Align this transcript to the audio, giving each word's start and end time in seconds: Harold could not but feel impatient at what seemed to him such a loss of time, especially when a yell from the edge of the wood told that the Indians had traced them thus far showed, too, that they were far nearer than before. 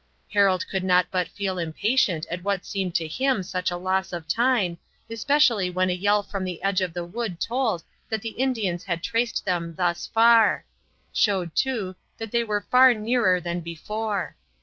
Harold 0.33 0.65
could 0.67 0.83
not 0.83 1.05
but 1.11 1.27
feel 1.27 1.59
impatient 1.59 2.25
at 2.31 2.41
what 2.43 2.65
seemed 2.65 2.95
to 2.95 3.07
him 3.07 3.43
such 3.43 3.69
a 3.69 3.77
loss 3.77 4.11
of 4.11 4.27
time, 4.27 4.79
especially 5.11 5.69
when 5.69 5.91
a 5.91 5.93
yell 5.93 6.23
from 6.23 6.43
the 6.43 6.59
edge 6.63 6.81
of 6.81 6.91
the 6.95 7.05
wood 7.05 7.39
told 7.39 7.83
that 8.09 8.23
the 8.23 8.29
Indians 8.29 8.85
had 8.85 9.03
traced 9.03 9.45
them 9.45 9.75
thus 9.75 10.07
far 10.07 10.65
showed, 11.13 11.55
too, 11.55 11.95
that 12.17 12.31
they 12.31 12.43
were 12.43 12.65
far 12.71 12.95
nearer 12.95 13.39
than 13.39 13.59
before. 13.59 14.35